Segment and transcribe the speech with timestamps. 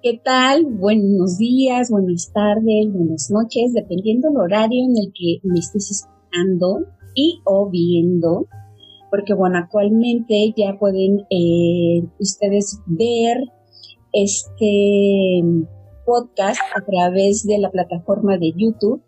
[0.00, 0.64] ¿Qué tal?
[0.64, 6.86] Buenos días, buenas tardes, buenas noches, dependiendo del horario en el que me estés escuchando
[7.16, 8.46] y o viendo,
[9.10, 13.38] porque bueno, actualmente ya pueden eh, ustedes ver
[14.12, 15.42] este
[16.06, 19.02] podcast a través de la plataforma de YouTube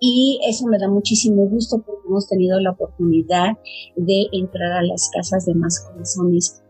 [0.00, 3.56] y eso me da muchísimo gusto porque hemos tenido la oportunidad
[3.94, 6.64] de entrar a las casas de más corazones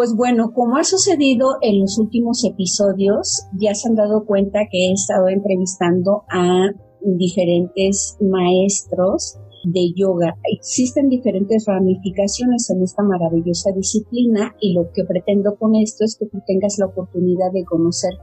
[0.00, 4.88] pues bueno, como ha sucedido en los últimos episodios, ya se han dado cuenta que
[4.88, 6.70] he estado entrevistando a
[7.02, 10.38] diferentes maestros de yoga.
[10.54, 16.24] Existen diferentes ramificaciones en esta maravillosa disciplina y lo que pretendo con esto es que
[16.24, 18.14] tú tengas la oportunidad de conocer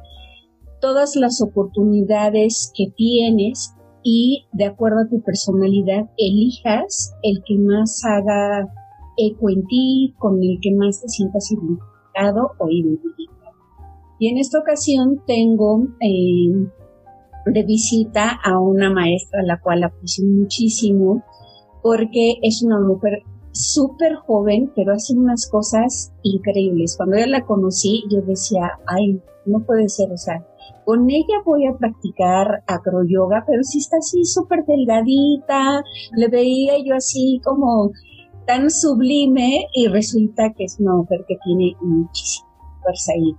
[0.82, 8.02] todas las oportunidades que tienes y de acuerdo a tu personalidad elijas el que más
[8.04, 8.68] haga
[9.18, 13.56] eco en ti, con el que más te sientas identificado o identificado.
[14.20, 16.70] Y en esta ocasión tengo eh,
[17.46, 21.24] de visita a una maestra a la cual aprecio muchísimo
[21.84, 26.96] porque es una mujer súper joven, pero hace unas cosas increíbles.
[26.98, 30.46] Cuando yo la conocí, yo decía, ay, no puede ser, o sea,
[30.86, 35.84] con ella voy a practicar acroyoga, pero si está así súper delgadita,
[36.16, 37.92] le veía yo así como
[38.48, 42.48] tan sublime y resulta que es una mujer que tiene muchísima
[42.82, 43.36] fuerza y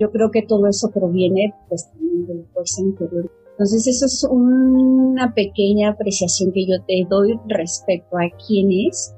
[0.00, 3.30] yo creo que todo eso proviene pues también de la fuerza interior.
[3.52, 9.14] Entonces eso es una pequeña apreciación que yo te doy respecto a quién es.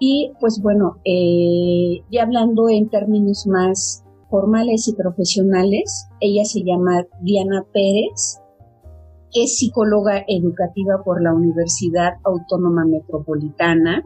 [0.00, 7.06] Y pues bueno, eh, ya hablando en términos más formales y profesionales, ella se llama
[7.22, 8.40] Diana Pérez,
[9.32, 14.02] es psicóloga educativa por la Universidad Autónoma Metropolitana,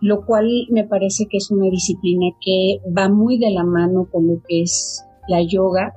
[0.00, 4.26] lo cual me parece que es una disciplina que va muy de la mano con
[4.26, 5.94] lo que es la yoga.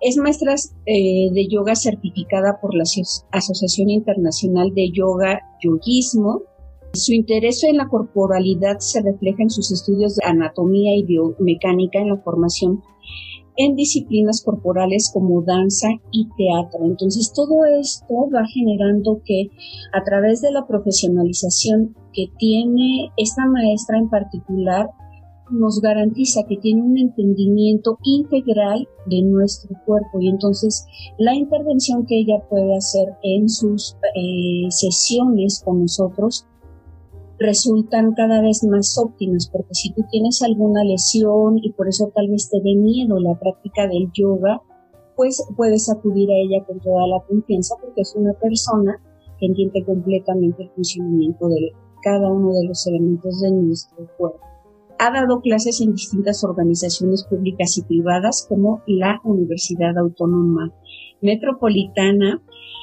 [0.00, 0.54] Es maestra
[0.86, 6.42] eh, de yoga certificada por la Asociación Internacional de Yoga Yoguismo.
[6.92, 12.10] Su interés en la corporalidad se refleja en sus estudios de anatomía y biomecánica en
[12.10, 12.82] la formación
[13.56, 16.84] en disciplinas corporales como danza y teatro.
[16.84, 19.50] Entonces todo esto va generando que
[19.92, 24.90] a través de la profesionalización que tiene esta maestra en particular,
[25.50, 30.86] nos garantiza que tiene un entendimiento integral de nuestro cuerpo y entonces
[31.18, 36.46] la intervención que ella puede hacer en sus eh, sesiones con nosotros
[37.38, 42.28] resultan cada vez más óptimas, porque si tú tienes alguna lesión y por eso tal
[42.28, 44.62] vez te dé miedo la práctica del yoga,
[45.16, 49.00] pues puedes acudir a ella con toda la confianza porque es una persona
[49.38, 54.40] que entiende completamente el funcionamiento de cada uno de los elementos de nuestro cuerpo.
[54.98, 60.72] Ha dado clases en distintas organizaciones públicas y privadas como la Universidad Autónoma
[61.20, 62.42] Metropolitana,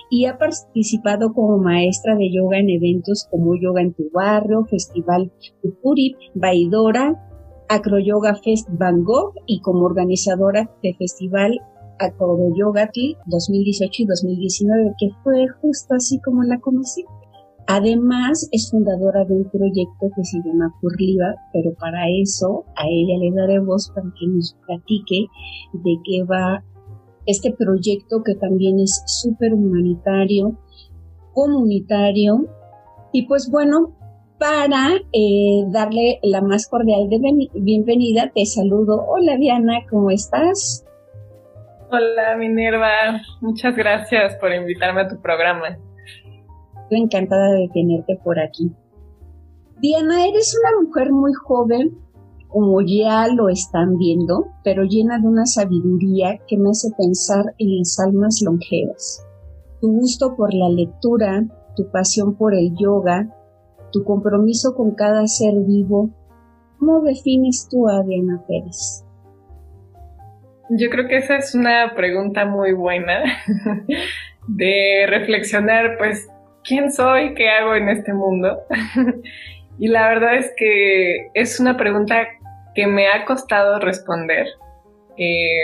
[0.10, 5.32] y ha participado como maestra de yoga en eventos como Yoga en tu Barrio, Festival
[5.64, 7.20] Upuri, Baidora,
[7.68, 11.60] Acroyoga Fest Van Gogh y como organizadora de Festival
[12.00, 17.04] Acroyogatl 2018 y 2019, que fue justo así como la conocí.
[17.66, 23.18] Además, es fundadora de un proyecto que se llama Curliva, pero para eso a ella
[23.20, 25.28] le daré voz para que nos platique
[25.74, 26.64] de qué va
[27.26, 30.58] este proyecto que también es súper humanitario,
[31.34, 32.48] comunitario.
[33.12, 33.96] Y pues bueno,
[34.40, 37.20] para eh, darle la más cordial de
[37.54, 39.06] bienvenida, te saludo.
[39.08, 40.86] Hola Diana, ¿cómo estás?
[41.90, 45.78] Hola Minerva, muchas gracias por invitarme a tu programa.
[46.84, 48.72] Estoy encantada de tenerte por aquí.
[49.80, 51.98] Diana, eres una mujer muy joven,
[52.54, 57.80] como ya lo están viendo, pero llena de una sabiduría que me hace pensar en
[57.80, 59.26] las almas longevas.
[59.82, 61.46] Tu gusto por la lectura,
[61.76, 63.28] tu pasión por el yoga,
[63.92, 66.12] tu compromiso con cada ser vivo,
[66.78, 69.04] ¿cómo defines tú a Diana Pérez?
[70.70, 73.24] Yo creo que esa es una pregunta muy buena
[74.48, 76.28] de reflexionar, pues,
[76.64, 77.34] ¿quién soy?
[77.34, 78.60] ¿Qué hago en este mundo?
[79.80, 82.28] y la verdad es que es una pregunta
[82.75, 84.48] que me ha costado responder.
[85.18, 85.64] Eh,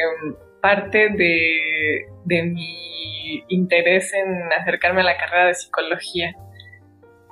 [0.62, 6.36] parte de, de mi interés en acercarme a la carrera de psicología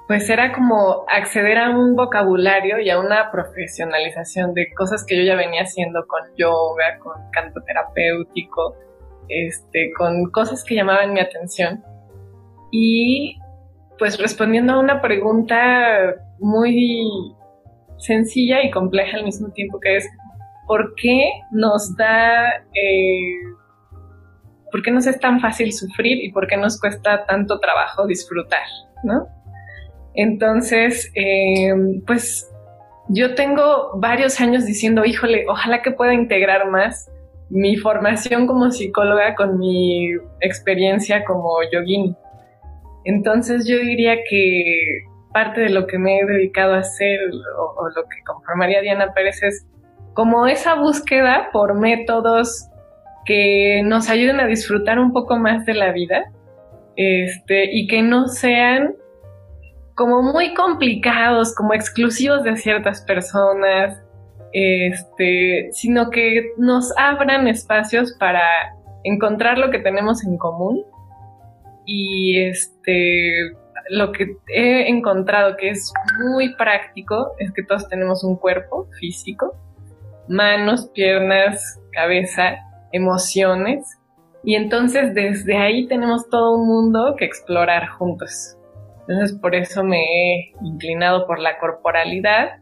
[0.08, 5.24] pues era como acceder a un vocabulario y a una profesionalización de cosas que yo
[5.24, 8.78] ya venía haciendo con yoga, con canto terapéutico,
[9.28, 11.84] este, con cosas que llamaban mi atención.
[12.72, 13.38] Y
[14.00, 17.36] pues respondiendo a una pregunta muy
[17.98, 20.10] sencilla y compleja al mismo tiempo que es,
[20.68, 23.40] ¿por qué nos da, eh,
[24.72, 28.66] por qué nos es tan fácil sufrir y por qué nos cuesta tanto trabajo disfrutar?
[29.04, 29.28] ¿no?
[30.14, 31.74] Entonces, eh,
[32.06, 32.50] pues
[33.10, 37.10] yo tengo varios años diciendo, híjole, ojalá que pueda integrar más
[37.50, 40.10] mi formación como psicóloga con mi
[40.42, 42.16] experiencia como yogini.
[43.06, 47.20] Entonces yo diría que parte de lo que me he dedicado a hacer
[47.58, 49.66] o, lo que conformaría Diana Pérez es
[50.14, 52.68] como esa búsqueda por métodos
[53.26, 56.32] que nos ayuden a disfrutar un poco más de la vida
[56.96, 58.96] este, y que no sean
[59.94, 64.02] como muy complicados, como exclusivos de ciertas personas,
[64.54, 68.42] este, sino que nos abran espacios para
[69.04, 70.84] encontrar lo que tenemos en común
[71.86, 73.54] y este
[73.90, 79.56] lo que he encontrado que es muy práctico es que todos tenemos un cuerpo físico,
[80.28, 82.58] manos, piernas, cabeza,
[82.92, 83.98] emociones
[84.44, 88.58] y entonces desde ahí tenemos todo un mundo que explorar juntos.
[89.08, 92.60] Entonces por eso me he inclinado por la corporalidad,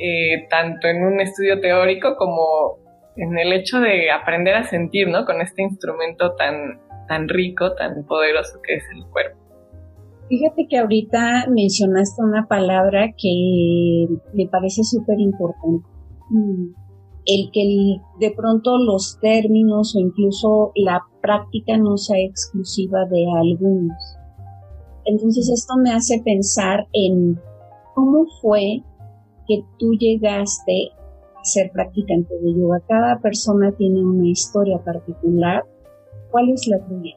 [0.00, 2.78] eh, tanto en un estudio teórico como
[3.16, 5.24] en el hecho de aprender a sentir, ¿no?
[5.26, 9.41] Con este instrumento tan, tan rico, tan poderoso que es el cuerpo.
[10.32, 15.86] Fíjate que ahorita mencionaste una palabra que me parece súper importante.
[16.30, 16.68] Mm,
[17.26, 24.16] el que de pronto los términos o incluso la práctica no sea exclusiva de algunos.
[25.04, 27.38] Entonces esto me hace pensar en
[27.94, 28.82] cómo fue
[29.46, 30.92] que tú llegaste
[31.36, 32.80] a ser practicante de yoga.
[32.88, 35.62] Cada persona tiene una historia particular.
[36.30, 37.16] ¿Cuál es la tuya?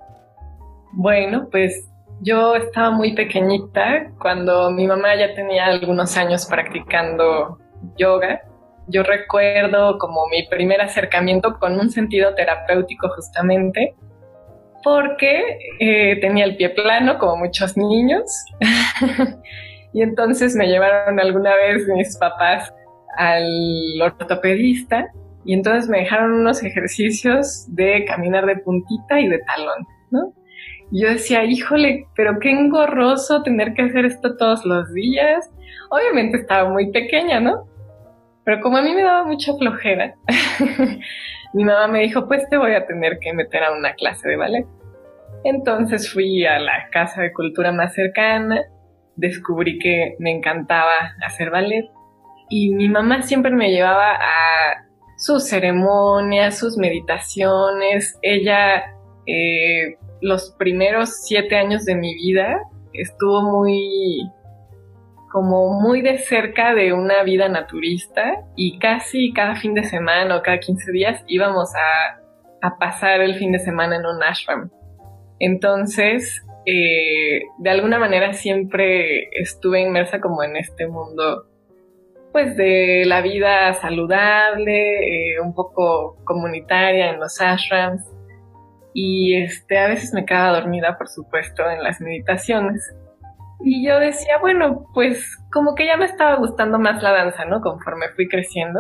[0.92, 7.60] Bueno, pues yo estaba muy pequeñita cuando mi mamá ya tenía algunos años practicando
[7.98, 8.42] yoga.
[8.88, 13.96] Yo recuerdo como mi primer acercamiento con un sentido terapéutico justamente
[14.84, 18.24] porque eh, tenía el pie plano, como muchos niños.
[19.94, 22.72] y entonces me llevaron alguna vez mis papás
[23.18, 25.08] al ortopedista
[25.44, 30.34] y entonces me dejaron unos ejercicios de caminar de puntita y de talón, ¿no?
[30.92, 35.50] Yo decía, híjole, pero qué engorroso tener que hacer esto todos los días.
[35.90, 37.68] Obviamente estaba muy pequeña, ¿no?
[38.44, 40.16] Pero como a mí me daba mucha flojera,
[41.54, 44.38] mi mamá me dijo, pues te voy a tener que meter a una clase de
[44.38, 44.66] ballet.
[45.44, 48.62] Entonces fui a la casa de cultura más cercana,
[49.16, 51.86] descubrí que me encantaba hacer ballet
[52.50, 54.86] y mi mamá siempre me llevaba a
[55.18, 58.18] sus ceremonias, sus meditaciones.
[58.22, 58.84] Ella,
[59.26, 62.60] eh, los primeros siete años de mi vida,
[62.94, 64.28] estuvo muy
[65.32, 70.42] como muy de cerca de una vida naturista y casi cada fin de semana o
[70.42, 72.22] cada 15 días íbamos a,
[72.80, 74.72] pasar el fin de semana en un ashram.
[75.40, 81.46] Entonces, eh, de alguna manera siempre estuve inmersa como en este mundo,
[82.32, 88.15] pues de la vida saludable, eh, un poco comunitaria en los ashrams.
[88.98, 92.82] Y este, a veces me quedaba dormida, por supuesto, en las meditaciones.
[93.60, 97.60] Y yo decía, bueno, pues como que ya me estaba gustando más la danza, ¿no?
[97.60, 98.80] Conforme fui creciendo.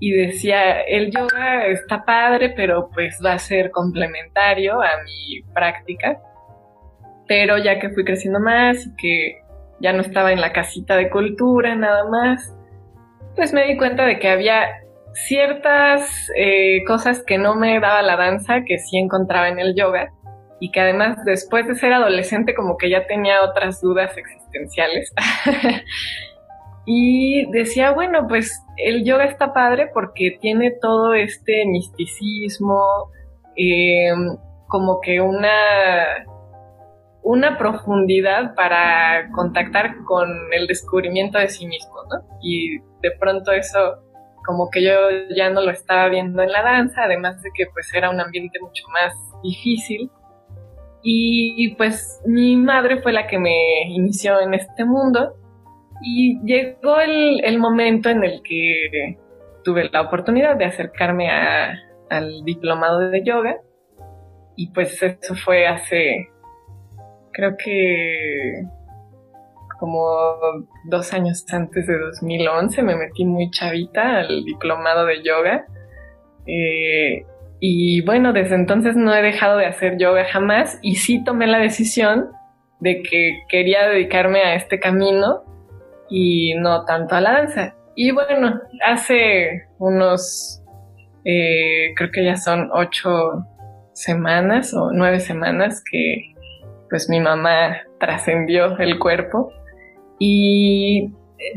[0.00, 6.20] Y decía, el yoga está padre, pero pues va a ser complementario a mi práctica.
[7.26, 9.38] Pero ya que fui creciendo más y que
[9.80, 12.54] ya no estaba en la casita de cultura nada más,
[13.34, 14.83] pues me di cuenta de que había
[15.14, 20.12] ciertas eh, cosas que no me daba la danza que sí encontraba en el yoga
[20.60, 25.12] y que además después de ser adolescente como que ya tenía otras dudas existenciales.
[26.86, 33.10] y decía, bueno, pues el yoga está padre porque tiene todo este misticismo,
[33.56, 34.36] em,
[34.68, 36.26] como que una,
[37.22, 42.26] una profundidad para contactar con el descubrimiento de sí mismo, ¿no?
[42.42, 44.03] Y de pronto eso
[44.44, 44.92] como que yo
[45.34, 48.58] ya no lo estaba viendo en la danza, además de que pues era un ambiente
[48.60, 50.10] mucho más difícil.
[51.06, 55.34] Y pues mi madre fue la que me inició en este mundo.
[56.02, 59.18] Y llegó el, momento en el que
[59.64, 61.74] tuve la oportunidad de acercarme a,
[62.10, 63.56] al diplomado de yoga.
[64.56, 66.28] Y pues eso fue hace,
[67.32, 68.62] creo que
[69.84, 70.08] como
[70.84, 75.66] dos años antes de 2011 me metí muy chavita al diplomado de yoga.
[76.46, 77.26] Eh,
[77.60, 81.58] y bueno, desde entonces no he dejado de hacer yoga jamás y sí tomé la
[81.58, 82.30] decisión
[82.80, 85.44] de que quería dedicarme a este camino
[86.08, 87.74] y no tanto a la danza.
[87.94, 90.62] Y bueno, hace unos,
[91.26, 93.10] eh, creo que ya son ocho
[93.92, 96.32] semanas o nueve semanas que
[96.88, 99.52] pues mi mamá trascendió el cuerpo
[100.18, 101.10] y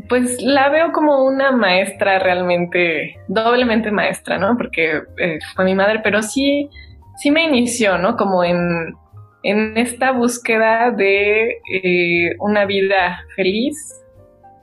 [0.09, 4.57] pues la veo como una maestra realmente, doblemente maestra, ¿no?
[4.57, 6.69] Porque eh, fue mi madre, pero sí,
[7.17, 8.15] sí me inició, ¿no?
[8.15, 8.95] Como en,
[9.43, 13.75] en esta búsqueda de eh, una vida feliz,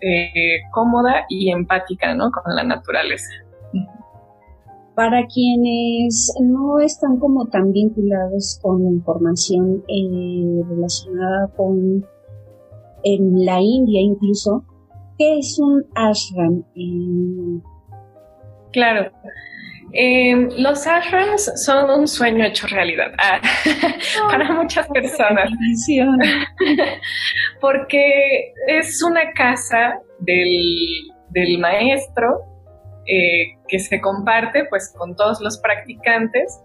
[0.01, 2.31] eh, cómoda y empática, ¿no?
[2.31, 3.31] Con la naturaleza.
[4.95, 9.83] Para quienes no están como tan vinculados con información
[10.69, 12.07] relacionada con
[13.05, 14.65] en la India incluso,
[15.19, 16.65] ¿qué es un ashram?
[18.73, 19.11] Claro.
[19.97, 23.41] Em, los ashrams son un sueño hecho realidad ah,
[24.29, 25.49] para muchas personas.
[27.61, 32.41] Porque es una casa del, maestro
[33.07, 36.61] eh, que se comparte pues con todos los practicantes,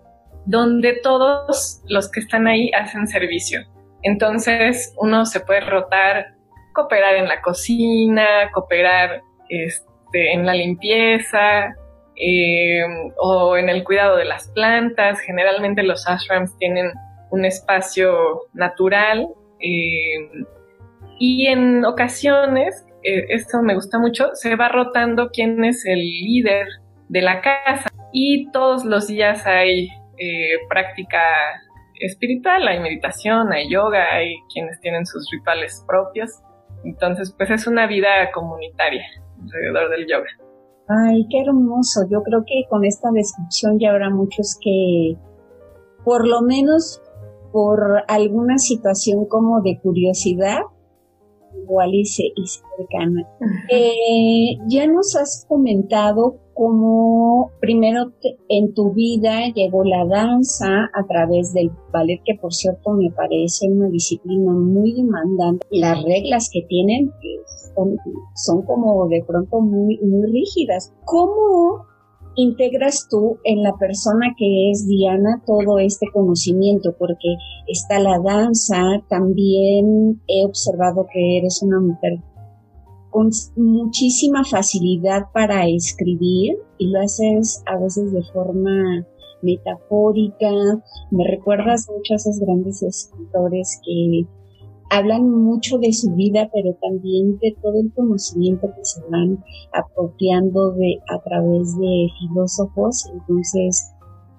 [0.46, 3.62] donde todos los que están ahí hacen servicio.
[4.04, 6.34] Entonces uno se puede rotar,
[6.74, 11.76] cooperar en la cocina, cooperar este, en la limpieza
[12.16, 12.82] eh,
[13.18, 15.20] o en el cuidado de las plantas.
[15.20, 16.92] Generalmente los ashrams tienen
[17.32, 19.28] un espacio natural
[19.60, 20.46] eh,
[21.20, 26.68] y en ocasiones, eh, esto me gusta mucho, se va rotando quién es el líder
[27.10, 29.90] de la casa y todos los días hay
[30.68, 31.22] práctica
[32.00, 36.32] espiritual, hay meditación, hay yoga, hay quienes tienen sus rituales propios.
[36.84, 39.06] Entonces, pues es una vida comunitaria
[39.42, 40.30] alrededor del yoga.
[40.88, 42.02] Ay, qué hermoso.
[42.10, 45.16] Yo creo que con esta descripción ya habrá muchos que,
[46.04, 47.02] por lo menos
[47.52, 50.62] por alguna situación como de curiosidad,
[51.56, 53.28] igual y, se, y cercana.
[53.70, 58.12] Eh, ya nos has comentado cómo primero
[58.50, 63.70] en tu vida llegó la danza a través del ballet, que por cierto me parece
[63.70, 65.66] una disciplina muy demandante.
[65.72, 67.12] Las reglas que tienen
[67.76, 67.96] son,
[68.36, 70.94] son como de pronto muy, muy rígidas.
[71.06, 71.86] ¿Cómo
[72.36, 76.96] integras tú en la persona que es Diana todo este conocimiento?
[76.98, 77.36] Porque
[77.68, 82.20] está la danza, también he observado que eres una mujer
[83.10, 89.06] con muchísima facilidad para escribir y lo haces a veces de forma
[89.42, 90.52] metafórica.
[91.12, 94.26] Me recuerdas mucho a esos grandes escritores que
[94.90, 99.44] hablan mucho de su vida, pero también de todo el conocimiento que se van
[99.74, 103.06] apropiando de, a través de filósofos.
[103.14, 103.94] Entonces,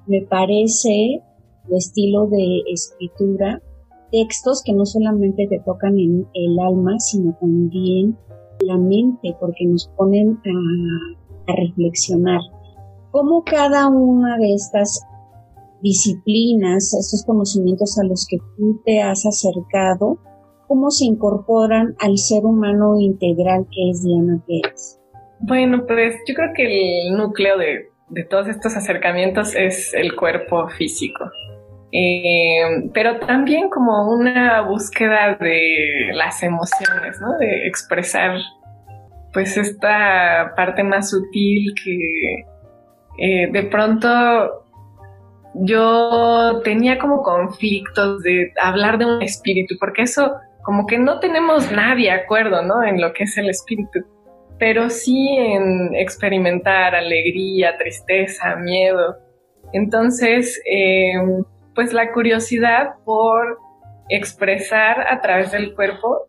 [0.06, 1.22] me parece
[1.68, 3.62] tu estilo de escritura,
[4.10, 8.16] textos que no solamente te tocan en el alma, sino también
[8.60, 12.40] la mente, porque nos ponen a, a reflexionar.
[13.12, 15.00] Cómo cada una de estas
[15.80, 20.18] disciplinas, estos conocimientos a los que tú te has acercado,
[20.70, 25.00] cómo se incorporan al ser humano integral que es Diana Pérez?
[25.40, 30.68] Bueno, pues yo creo que el núcleo de, de todos estos acercamientos es el cuerpo
[30.68, 31.24] físico.
[31.90, 37.36] Eh, pero también como una búsqueda de las emociones, ¿no?
[37.38, 38.38] De expresar
[39.32, 42.44] pues esta parte más sutil que
[43.18, 43.98] eh, de pronto
[45.54, 51.70] yo tenía como conflictos de hablar de un espíritu, porque eso como que no tenemos
[51.72, 52.82] nadie acuerdo, ¿no?
[52.82, 54.00] En lo que es el espíritu,
[54.58, 59.16] pero sí en experimentar alegría, tristeza, miedo.
[59.72, 63.58] Entonces, em, pues la curiosidad por
[64.08, 66.26] expresar a través del cuerpo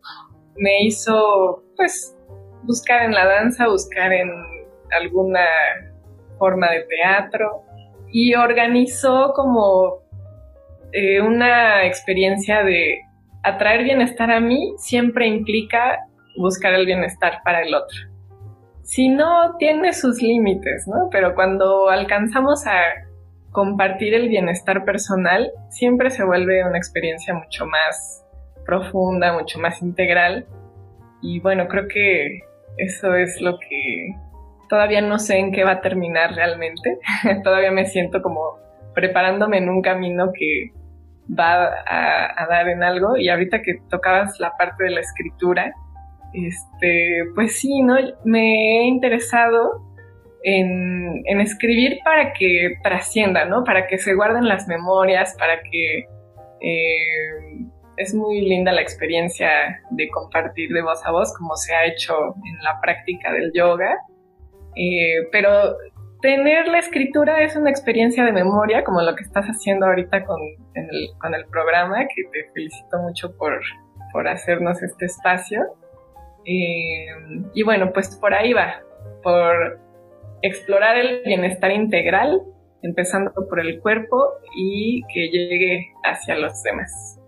[0.56, 2.16] me hizo, pues,
[2.62, 4.30] buscar en la danza, buscar en
[4.98, 5.44] alguna
[6.38, 7.62] forma de teatro
[8.10, 10.02] y organizó como
[10.92, 13.00] eh, una experiencia de
[13.42, 15.98] atraer bienestar a mí siempre implica
[16.36, 17.98] buscar el bienestar para el otro.
[18.82, 21.08] Si no, tiene sus límites, ¿no?
[21.10, 22.80] Pero cuando alcanzamos a
[23.50, 28.24] compartir el bienestar personal, siempre se vuelve una experiencia mucho más
[28.64, 30.46] profunda, mucho más integral.
[31.20, 32.40] Y bueno, creo que
[32.78, 34.16] eso es lo que
[34.72, 36.98] Todavía no sé en qué va a terminar realmente.
[37.44, 38.58] Todavía me siento como
[38.94, 40.72] preparándome en un camino que
[41.38, 43.16] va a, dar en algo.
[43.16, 45.72] Y ahorita que tocabas la parte de la escritura,
[46.32, 47.96] este, pues sí, ¿no?
[48.24, 49.82] Me he interesado
[50.44, 53.64] en, escribir para que trascienda, ¿no?
[53.64, 56.06] Para que se guarden las memorias, para que
[56.60, 61.86] eh, es muy linda la experiencia de compartir de voz a voz, como se ha
[61.86, 63.98] hecho en la práctica del yoga.
[64.74, 65.76] Eh, pero
[66.22, 70.38] tener la escritura es una experiencia de memoria, como lo que estás haciendo ahorita con,
[70.74, 75.60] el, programa, que te felicito mucho por, hacernos este espacio.
[76.44, 77.06] Eh,
[77.54, 78.80] y bueno, pues por ahí va,
[79.22, 79.80] por
[80.42, 82.40] explorar el bienestar integral,
[82.82, 87.18] empezando por el cuerpo y que llegue hacia los demás.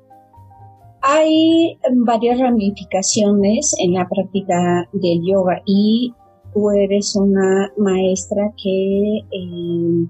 [1.02, 6.14] Hay varias ramificaciones en la práctica del yoga y
[6.54, 10.08] tú eres una maestra que eh,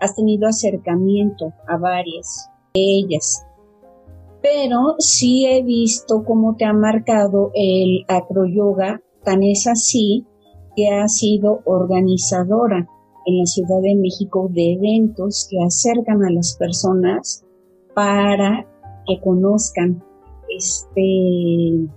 [0.00, 3.44] has tenido acercamiento a varias de ellas.
[4.40, 10.24] Pero sí he visto cómo te ha marcado el acroyoga, tan es así
[10.74, 12.88] que ha sido organizadora
[13.26, 17.44] en la Ciudad de México de eventos que acercan a las personas
[17.94, 18.66] para
[19.06, 20.02] que conozcan
[20.48, 21.88] este,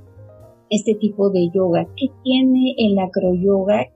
[0.70, 1.86] este tipo de yoga?
[1.96, 3.88] ¿Qué tiene el acroyoga?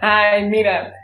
[0.00, 0.94] Ay, mira,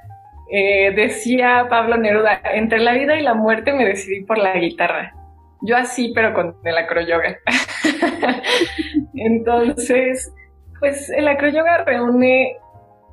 [0.50, 5.14] eh, decía Pablo Neruda, entre la vida y la muerte me decidí por la guitarra.
[5.62, 7.37] Yo así, pero con el acroyoga.
[9.14, 10.33] Entonces,
[10.78, 12.57] pues el acroyoga reúne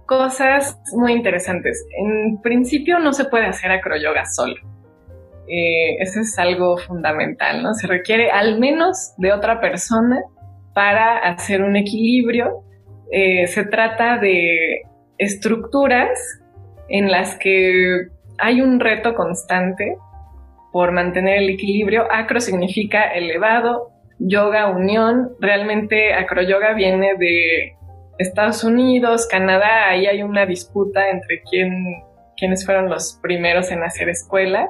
[0.06, 1.86] cosas muy interesantes.
[1.98, 4.56] En principio no se puede hacer acroyoga solo.
[5.48, 7.74] Eh, eso es algo fundamental, ¿no?
[7.74, 10.24] Se requiere al menos de otra persona
[10.76, 12.64] para hacer un equilibrio.
[13.12, 14.82] Eh, se trata de
[15.18, 16.20] estructuras
[16.90, 19.98] en las que hay un reto constante
[20.74, 22.06] por mantener el equilibrio.
[22.12, 25.32] Acro significa elevado, yoga, unión.
[25.40, 27.78] Realmente acroyoga viene de
[28.18, 31.72] Estados Unidos, Canadá, ahí hay una disputa entre quién,
[32.38, 34.68] quiénes fueron los primeros en hacer escuela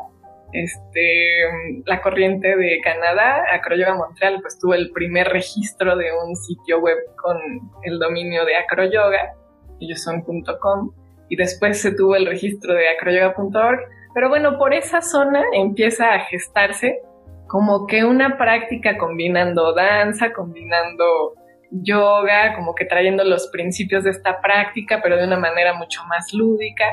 [0.63, 1.41] este,
[1.85, 6.97] la corriente de Canadá, Acroyoga Montreal, pues tuvo el primer registro de un sitio web
[7.21, 7.37] con
[7.83, 9.33] el dominio de acroyoga,
[9.79, 10.91] ellos son .com,
[11.29, 13.79] y después se tuvo el registro de acroyoga.org,
[14.13, 17.01] pero bueno, por esa zona empieza a gestarse
[17.47, 21.33] como que una práctica combinando danza, combinando
[21.71, 26.33] yoga, como que trayendo los principios de esta práctica, pero de una manera mucho más
[26.33, 26.85] lúdica.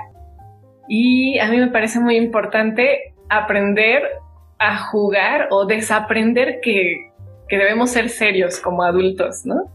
[0.88, 4.03] Y a mí me parece muy importante aprender
[4.59, 7.11] a jugar o desaprender que,
[7.51, 9.71] debemos ser serios como adultos, ¿no?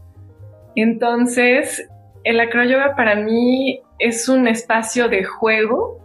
[0.74, 1.88] Entonces,
[2.24, 6.00] el acroyoga para mí es un espacio de juego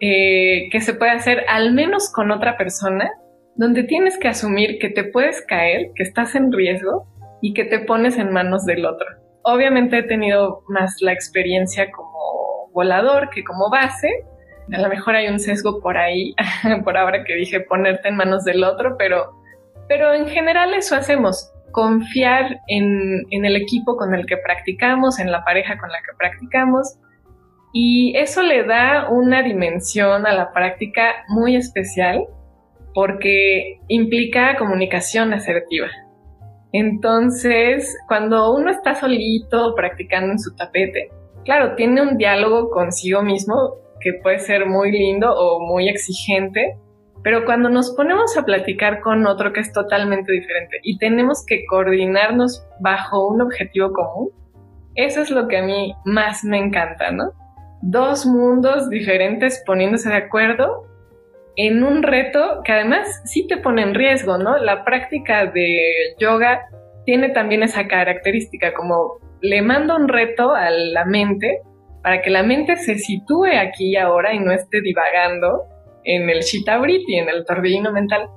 [0.00, 3.08] eh, que se puede hacer al menos con otra persona,
[3.54, 7.06] donde tienes que asumir que te puedes caer, que estás en riesgo
[7.40, 9.06] y que te pones en manos del otro.
[9.42, 14.08] Obviamente he tenido más la experiencia como volador que como base,
[14.72, 16.34] a lo mejor hay un sesgo por ahí,
[16.84, 19.32] por ahora que dije ponerte en manos del otro, pero,
[19.88, 25.30] pero en general eso hacemos, confiar en, en el equipo con el que practicamos, en
[25.30, 26.98] la pareja con la que practicamos,
[27.72, 32.24] y eso le da una dimensión a la práctica muy especial
[32.94, 35.88] porque implica comunicación asertiva.
[36.72, 41.10] Entonces, cuando uno está solito practicando en su tapete,
[41.44, 46.76] claro, tiene un diálogo consigo mismo que puede ser muy lindo o muy exigente,
[47.22, 51.66] pero cuando nos ponemos a platicar con otro que es totalmente diferente y tenemos que
[51.66, 54.30] coordinarnos bajo un objetivo común,
[54.94, 57.32] eso es lo que a mí más me encanta, ¿no?
[57.82, 60.86] Dos mundos diferentes poniéndose de acuerdo
[61.56, 64.56] en un reto que además sí te pone en riesgo, ¿no?
[64.58, 65.80] La práctica de
[66.18, 66.66] yoga
[67.04, 71.60] tiene también esa característica, como le mando un reto a la mente
[72.06, 75.64] para que la mente se sitúe aquí y ahora y no esté divagando
[76.04, 78.28] en el y en el torbellino mental.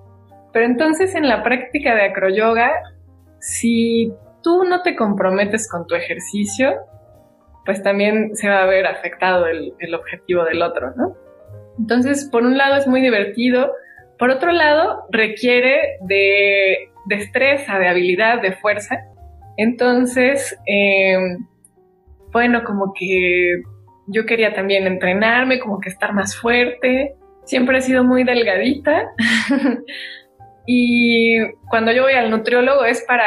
[0.51, 2.71] Pero entonces en la práctica de acroyoga,
[3.39, 6.77] si tú no te comprometes con tu ejercicio,
[7.63, 11.15] pues también se va a ver afectado el, el objetivo del otro, ¿no?
[11.77, 13.71] Entonces, por un lado es muy divertido,
[14.17, 18.97] por otro lado requiere de destreza, de habilidad, de fuerza.
[19.57, 21.19] Entonces, eh,
[22.31, 23.61] bueno, como que
[24.07, 27.15] yo quería también entrenarme, como que estar más fuerte.
[27.45, 29.09] Siempre he sido muy delgadita.
[30.67, 31.39] y
[31.69, 33.25] cuando yo voy al nutriólogo es para,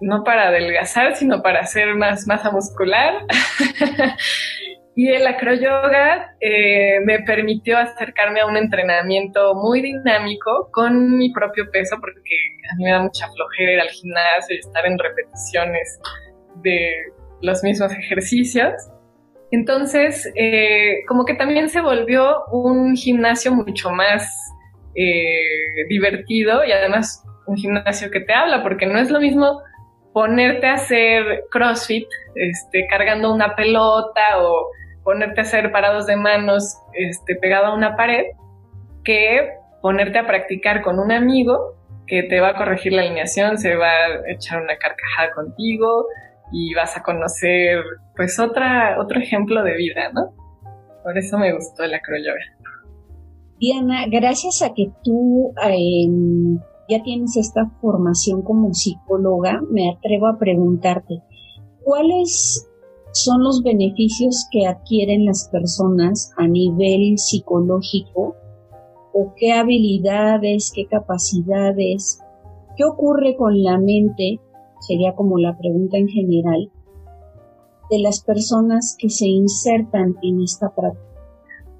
[0.00, 3.14] no para adelgazar, sino para hacer más masa muscular.
[4.96, 11.70] Y el acroyoga eh, me permitió acercarme a un entrenamiento muy dinámico con mi propio
[11.70, 12.34] peso, porque
[12.70, 16.00] a mí me da mucha flojera ir al gimnasio y estar en repeticiones
[16.56, 16.92] de
[17.42, 18.74] los mismos ejercicios.
[19.50, 24.32] Entonces, eh, como que también se volvió un gimnasio mucho más
[24.94, 29.60] eh, divertido y además un gimnasio que te habla, porque no es lo mismo
[30.12, 34.68] ponerte a hacer CrossFit, este, cargando una pelota o
[35.04, 38.24] ponerte a hacer parados de manos este, pegado a una pared,
[39.04, 39.50] que
[39.82, 41.76] ponerte a practicar con un amigo
[42.06, 46.06] que te va a corregir la alineación, se va a echar una carcajada contigo
[46.52, 47.82] y vas a conocer
[48.16, 50.34] pues otra, otro ejemplo de vida, ¿no?
[51.02, 52.40] Por eso me gustó el acroyoga.
[53.58, 56.58] Diana, gracias a que tú em,
[56.88, 61.22] ya tienes esta formación como psicóloga, me atrevo a preguntarte,
[61.82, 62.66] ¿cuáles
[63.12, 68.36] son los beneficios que adquieren las personas a nivel psicológico
[69.12, 72.20] o qué habilidades, qué capacidades,
[72.76, 74.40] qué ocurre con la mente,
[74.80, 76.70] sería como la pregunta en general,
[77.90, 81.10] de las personas que se insertan en esta práctica.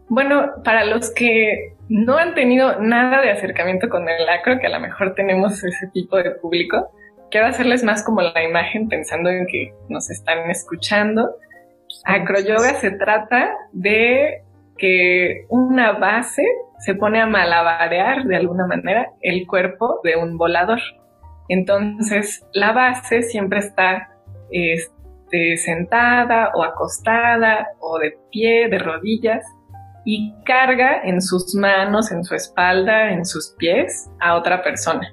[0.08, 4.70] Bueno, para los que no han tenido nada de acercamiento con el acro, que a
[4.70, 6.90] lo mejor tenemos ese tipo de público,
[7.30, 11.36] quiero hacerles más como la imagen pensando en que nos están escuchando.
[12.04, 14.42] Acroyoga se trata de
[14.76, 16.42] que una base
[16.78, 20.80] se pone a malabarear de alguna manera el cuerpo de un volador.
[21.50, 24.08] Entonces la base siempre está
[24.50, 29.44] este, sentada o acostada o de pie, de rodillas
[30.04, 35.12] y carga en sus manos, en su espalda, en sus pies a otra persona.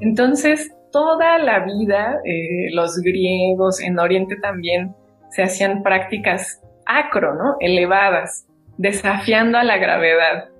[0.00, 4.94] Entonces, toda la vida, eh, los griegos en Oriente también
[5.30, 7.56] se hacían prácticas acro, ¿no?
[7.60, 10.50] Elevadas, desafiando a la gravedad,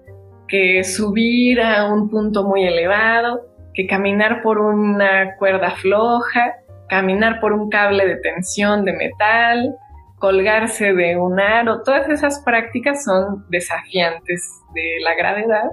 [0.48, 3.48] que subir a un punto muy elevado,
[3.78, 6.56] que caminar por una cuerda floja,
[6.88, 9.76] caminar por un cable de tensión de metal,
[10.18, 14.42] colgarse de un aro, todas esas prácticas son desafiantes
[14.74, 15.70] de la gravedad.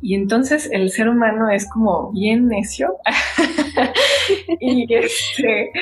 [0.00, 2.96] Y entonces el ser humano es como bien necio
[4.58, 5.72] y, este,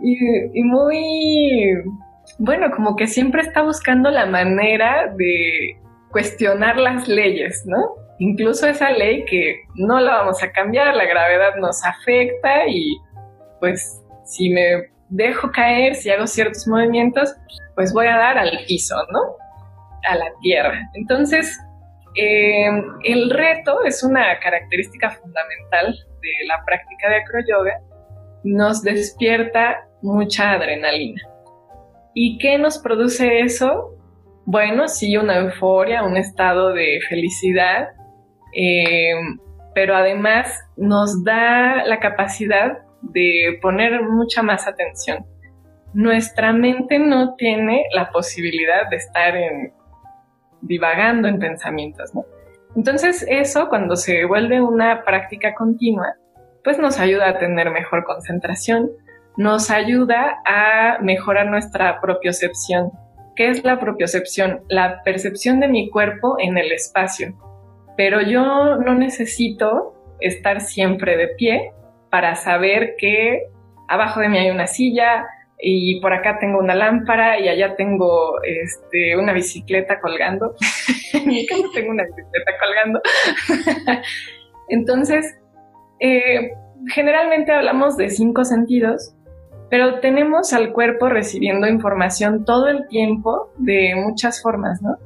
[0.00, 1.74] y, muy,
[2.38, 5.80] bueno, como que siempre está buscando la manera de
[6.12, 8.05] cuestionar las leyes, ¿no?
[8.18, 12.96] Incluso esa ley que no la vamos a cambiar, la gravedad nos afecta y
[13.60, 17.34] pues si me dejo caer, si hago ciertos movimientos,
[17.74, 19.20] pues voy a dar al piso, ¿no?
[20.08, 20.80] A la tierra.
[20.94, 21.58] Entonces,
[22.14, 22.68] eh,
[23.04, 27.80] el reto es una característica fundamental de la práctica de acroyoga.
[28.44, 31.20] Nos despierta mucha adrenalina.
[32.14, 33.92] ¿Y qué nos produce eso?
[34.46, 37.88] Bueno, sí, una euforia, un estado de felicidad,
[38.56, 39.12] eh,
[39.74, 45.26] pero además nos da la capacidad de poner mucha más atención.
[45.92, 49.74] Nuestra mente no tiene la posibilidad de estar en,
[50.62, 52.24] divagando en pensamientos, ¿no?
[52.74, 56.14] Entonces eso cuando se vuelve una práctica continua,
[56.64, 58.90] pues nos ayuda a tener mejor concentración,
[59.36, 62.90] nos ayuda a mejorar nuestra propiocepción.
[63.34, 64.62] ¿Qué es la propiocepción?
[64.68, 67.36] La percepción de mi cuerpo en el espacio.
[67.96, 71.72] Pero yo no necesito estar siempre de pie
[72.10, 73.42] para saber que
[73.88, 75.26] abajo de mí hay una silla
[75.58, 80.54] y por acá tengo una lámpara y allá tengo este, una bicicleta colgando.
[81.12, 83.00] en tengo una bicicleta colgando.
[84.68, 85.38] Entonces,
[86.00, 86.52] eh,
[86.88, 89.14] generalmente hablamos de cinco sentidos,
[89.70, 94.98] pero tenemos al cuerpo recibiendo información todo el tiempo de muchas formas, ¿no?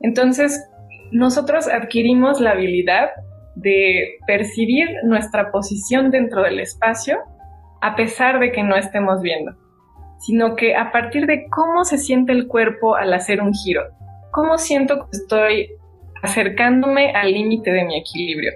[0.00, 0.69] Entonces,
[1.10, 3.10] nosotros adquirimos la habilidad
[3.54, 7.18] de percibir nuestra posición dentro del espacio
[7.80, 9.52] a pesar de que no estemos viendo,
[10.18, 13.82] sino que a partir de cómo se siente el cuerpo al hacer un giro,
[14.32, 15.70] cómo siento que estoy
[16.22, 18.52] acercándome al límite de mi equilibrio,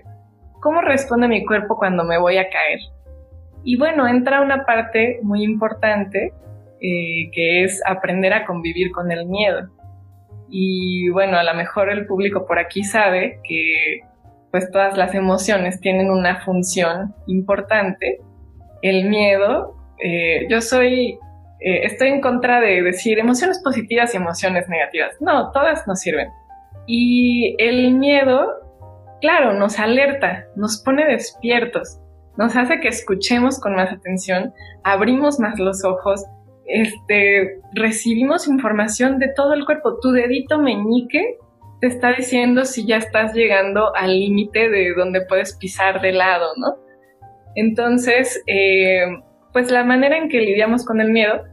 [0.61, 2.81] cómo responde mi cuerpo cuando me voy a caer.
[3.65, 6.33] Y bueno, entra una parte muy importante
[6.81, 9.71] eh, que es aprender a convivir con el miedo.
[10.57, 14.03] Y bueno, a lo mejor el público por aquí sabe que
[14.53, 18.21] pues todas las emociones tienen una función importante.
[18.81, 21.19] El miedo, eh, yo soy,
[21.59, 25.17] eh, estoy en contra de decir emociones positivas y emociones negativas.
[25.21, 26.29] No, todas nos sirven.
[26.87, 28.47] Y el miedo,
[29.21, 32.01] claro, nos alerta, nos pone despiertos,
[32.37, 36.25] nos hace que escuchemos con más atención, abrimos más los ojos
[36.67, 39.99] este, recibimos información de todo el cuerpo.
[40.01, 41.39] Tu dedito meñique
[41.81, 46.53] te está diciendo si ya estás llegando al límite de donde puedes pisar de lado,
[46.57, 46.77] ¿no?
[47.57, 49.05] Entonces, eh,
[49.53, 51.45] pues la manera en que lidiamos con el miedo,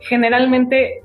[0.00, 1.02] generalmente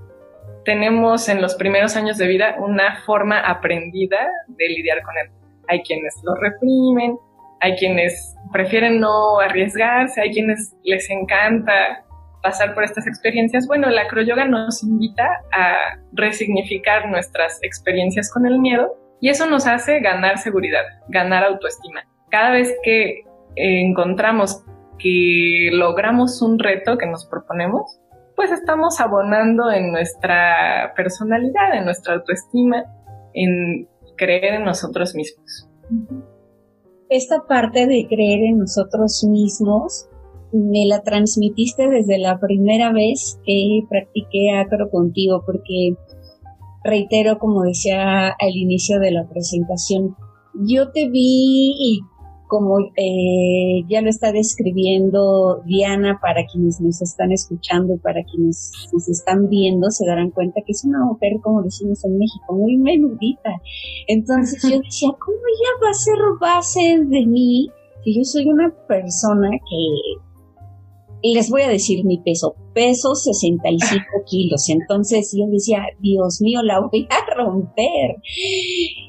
[0.64, 5.32] tenemos en los primeros años de vida una forma aprendida de lidiar con él.
[5.68, 7.18] Hay quienes lo reprimen,
[7.60, 12.06] hay quienes prefieren no arriesgarse, hay quienes les encanta
[12.48, 13.68] pasar por estas experiencias.
[13.68, 19.68] Bueno, la acroyoga nos invita a resignificar nuestras experiencias con el miedo y eso nos
[19.68, 22.08] hace ganar seguridad, ganar autoestima.
[22.30, 23.26] Cada vez que
[23.58, 24.64] encontramos
[24.98, 28.00] que logramos un reto que nos proponemos,
[28.38, 32.86] pues estamos abonando en nuestra personalidad, en nuestra autoestima,
[33.34, 35.70] en creer en nosotros mismos.
[37.10, 40.08] Esta parte de creer en nosotros mismos
[40.52, 45.96] me la transmitiste desde la primera vez que practiqué acro contigo, porque
[46.84, 50.16] reitero, como decía al inicio de la presentación,
[50.54, 52.00] yo te vi y
[52.48, 58.72] como eh, ya lo está describiendo Diana, para quienes nos están escuchando y para quienes
[58.94, 62.78] nos están viendo, se darán cuenta que es una mujer, como decimos en México, muy
[62.78, 63.62] menudita.
[64.08, 67.70] Entonces yo decía, ¿cómo ya va a ser base de mí?
[68.04, 70.27] Si yo soy una persona que
[71.34, 74.70] les voy a decir mi peso, peso 65 kilos.
[74.70, 78.16] Entonces yo decía, Dios mío, la voy a romper.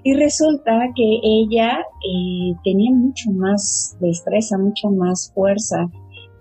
[0.05, 5.91] Y resulta que ella eh, tenía mucho más destreza, mucho más fuerza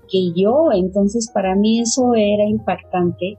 [0.10, 0.70] que yo.
[0.74, 3.38] Entonces para mí eso era impactante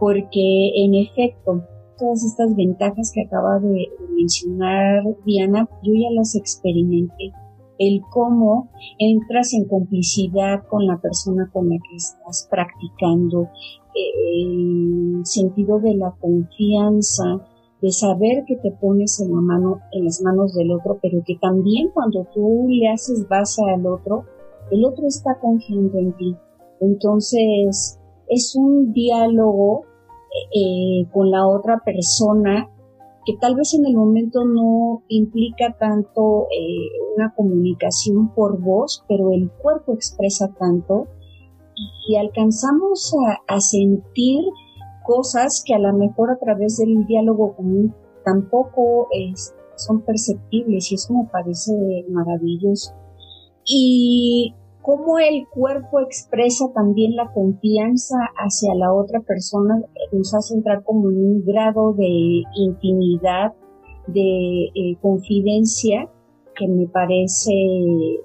[0.00, 1.62] porque en efecto,
[1.98, 7.32] todas estas ventajas que acaba de mencionar Diana, yo ya las experimenté
[7.80, 13.48] el cómo entras en complicidad con la persona con la que estás practicando,
[13.94, 17.40] el sentido de la confianza,
[17.80, 21.36] de saber que te pones en la mano, en las manos del otro, pero que
[21.40, 24.26] también cuando tú le haces base al otro,
[24.70, 26.36] el otro está confiando en ti.
[26.80, 29.84] Entonces, es un diálogo
[30.54, 32.68] eh, con la otra persona
[33.30, 39.30] que tal vez en el momento no implica tanto eh, una comunicación por voz, pero
[39.32, 41.06] el cuerpo expresa tanto
[42.08, 43.14] y alcanzamos
[43.46, 44.40] a, sentir
[45.04, 49.08] cosas que a lo mejor a través del diálogo común tampoco
[49.76, 51.72] son perceptibles y eso me parece
[52.08, 52.94] maravilloso.
[53.64, 59.80] Y cómo el cuerpo expresa también la confianza hacia la otra persona,
[60.12, 63.52] nos hace entrar como en un grado de intimidad,
[64.06, 66.08] de eh, confidencia
[66.54, 68.20] que me parece eh,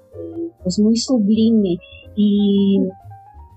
[0.62, 1.78] pues muy sublime.
[2.16, 2.80] Y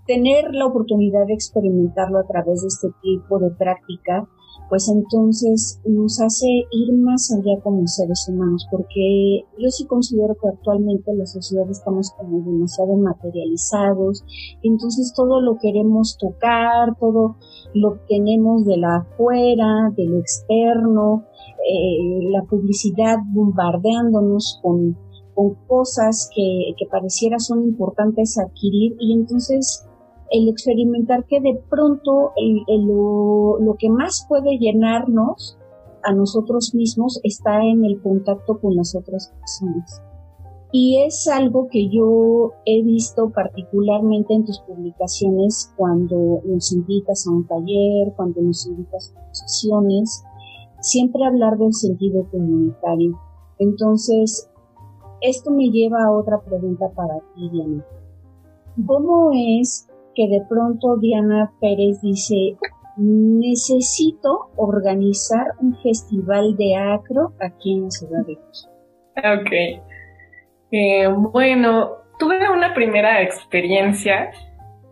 [0.06, 4.28] tener la oportunidad de experimentarlo a través de este tipo de práctica
[4.69, 10.47] pues entonces nos hace ir más allá como seres humanos, porque yo sí considero que
[10.47, 14.23] actualmente en la sociedad estamos como demasiado materializados,
[14.62, 17.38] entonces todo lo queremos tocar, todo
[17.73, 21.25] lo tenemos de la afuera, de lo externo,
[21.67, 24.95] eh, la publicidad bombardeándonos con,
[25.34, 29.88] con cosas que, que pareciera son importantes adquirir y entonces
[30.32, 32.34] el experimentar que de pronto
[32.68, 35.58] lo, que más puede llenarnos
[36.04, 40.04] a nosotros mismos está en el contacto con las otras personas.
[40.72, 47.32] Y es algo que yo he visto particularmente en tus publicaciones cuando nos invitas a
[47.32, 50.24] un taller, cuando nos invitas a sesiones,
[50.80, 53.20] siempre hablar del sentido comunitario.
[53.58, 54.48] Entonces,
[55.22, 57.84] esto me lleva a otra pregunta para ti, Diana.
[58.86, 62.58] ¿Cómo es que de pronto Diana Pérez dice,
[62.98, 68.72] necesito organizar un festival de acro aquí en Ciudad de México.
[69.17, 69.52] Ok.
[70.72, 74.32] Eh, bueno, tuve una primera experiencia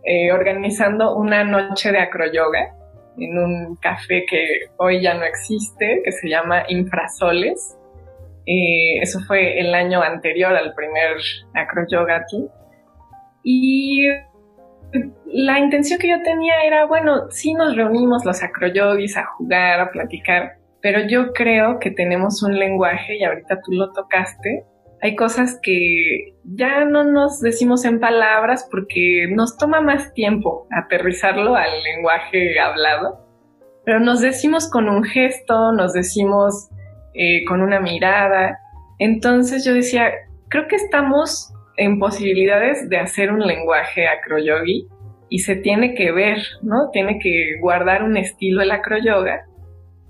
[0.04, 2.74] eh, organizando una noche de acroyoga
[3.18, 4.46] en un café que
[4.78, 7.76] hoy ya no existe, que se llama Infrasoles.
[8.46, 11.16] Eh, eso fue el año anterior al primer
[11.54, 12.46] acroyoga aquí.
[13.42, 14.08] Y
[15.26, 19.90] la intención que yo tenía era, bueno, sí nos reunimos los acroyogis a jugar, a
[19.90, 24.64] platicar, pero yo creo que tenemos un lenguaje, y ahorita tú lo tocaste,
[25.00, 31.54] hay cosas que ya no nos decimos en palabras porque nos toma más tiempo aterrizarlo
[31.54, 33.24] al lenguaje hablado,
[33.84, 36.68] pero nos decimos con un gesto, nos decimos
[37.14, 38.58] eh, con una mirada.
[38.98, 40.10] Entonces yo decía,
[40.48, 44.88] creo que estamos en posibilidades de hacer un lenguaje acroyogi
[45.30, 46.90] y se tiene que ver, ¿no?
[46.92, 49.46] Tiene que guardar un estilo el acroyoga,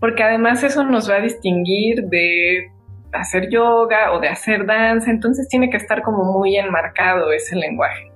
[0.01, 2.69] porque además eso nos va a distinguir de
[3.13, 8.11] hacer yoga o de hacer danza, entonces tiene que estar como muy enmarcado ese lenguaje.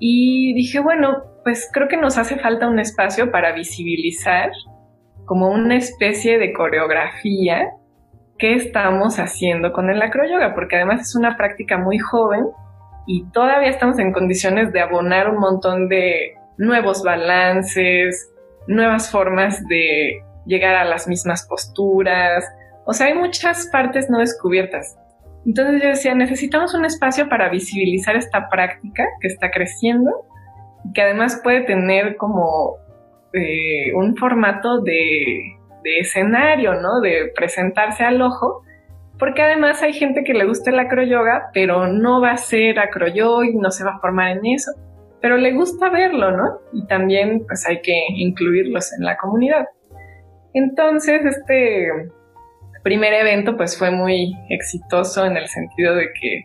[0.00, 4.50] Y dije, bueno, pues creo que nos hace falta un espacio para visibilizar
[5.26, 7.68] como una especie de coreografía
[8.36, 12.46] que estamos haciendo con el acroyoga, porque además es una práctica muy joven
[13.06, 18.30] y todavía estamos en condiciones de abonar un montón de nuevos balances,
[18.66, 22.44] nuevas formas de llegar a las mismas posturas.
[22.84, 24.96] O sea, hay muchas partes no descubiertas.
[25.44, 30.10] Entonces yo decía, necesitamos un espacio para visibilizar esta práctica que está creciendo
[30.84, 32.78] y que además puede tener como
[33.32, 37.00] eh, un formato de, de escenario, ¿no?
[37.00, 38.65] De presentarse al ojo
[39.18, 43.46] porque además hay gente que le gusta el acroyoga, pero no va a ser acroyoga
[43.46, 44.72] y no se va a formar en eso,
[45.20, 46.60] pero le gusta verlo, ¿no?
[46.72, 49.66] Y también pues hay que incluirlos en la comunidad.
[50.52, 51.88] Entonces, este
[52.82, 56.44] primer evento pues fue muy exitoso en el sentido de que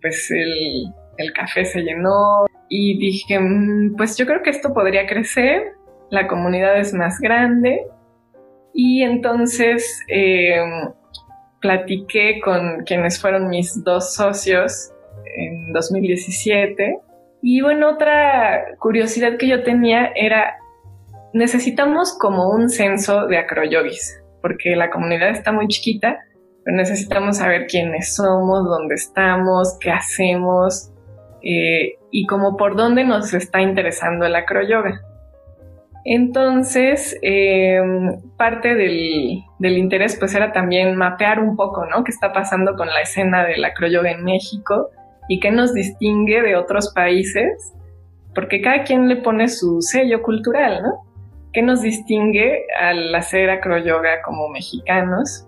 [0.00, 5.06] pues el, el café se llenó y dije, mm, pues yo creo que esto podría
[5.06, 5.72] crecer,
[6.10, 7.86] la comunidad es más grande
[8.72, 10.60] y entonces eh,
[11.60, 14.92] platiqué con quienes fueron mis dos socios
[15.36, 16.98] en 2017.
[17.42, 20.58] Y bueno, otra curiosidad que yo tenía era,
[21.32, 26.18] necesitamos como un censo de acroyogis, porque la comunidad está muy chiquita,
[26.64, 30.92] pero necesitamos saber quiénes somos, dónde estamos, qué hacemos
[31.42, 35.00] eh, y como por dónde nos está interesando el acroyoga.
[36.04, 42.04] Entonces, em, parte del, interés pues era también mapear un poco, ¿no?
[42.04, 44.90] ¿Qué está pasando con la escena del acroyoga en México
[45.28, 47.74] y qué nos distingue de otros países?
[48.34, 51.04] Porque cada quien le pone su sello cultural, ¿no?
[51.52, 55.46] ¿Qué nos distingue al hacer acroyoga como mexicanos?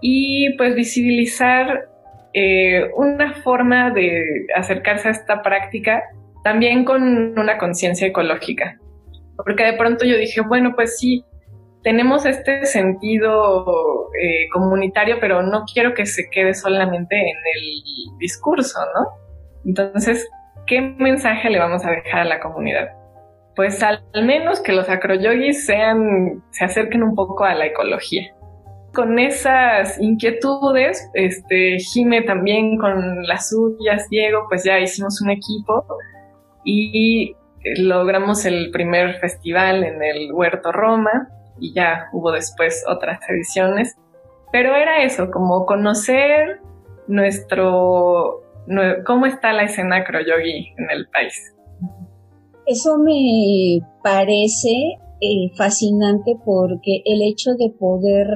[0.00, 1.88] Y pues visibilizar
[2.32, 6.02] eh, una forma de acercarse a esta práctica
[6.42, 8.78] también con una conciencia ecológica,
[9.36, 11.24] porque de pronto yo dije, bueno, pues sí,
[11.84, 18.78] tenemos este sentido eh, comunitario, pero no quiero que se quede solamente en el discurso,
[18.94, 19.24] ¿no?
[19.66, 20.28] Entonces,
[20.66, 22.88] ¿qué mensaje le vamos a dejar a la comunidad?
[23.54, 28.34] Pues al, menos que los acroyogis sean, se acerquen un poco a la ecología.
[28.94, 35.84] Con esas inquietudes, este, Jime también con las suyas, Diego, pues ya hicimos un equipo
[36.64, 37.36] y
[37.78, 43.96] logramos el primer festival en el Huerto Roma y ya hubo después otras ediciones,
[44.52, 46.60] pero era eso, como conocer
[47.06, 48.42] nuestro,
[49.06, 51.54] cómo está la escena acroyogi en el país.
[52.66, 58.26] Eso me parece eh, fascinante porque el hecho de poder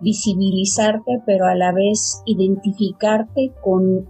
[0.00, 4.06] visibilizarte, pero a la vez identificarte con